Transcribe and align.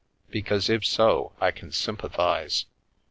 "Because 0.31 0.67
if 0.67 0.83
so, 0.83 1.33
I 1.39 1.51
can 1.51 1.71
sympathise. 1.71 2.65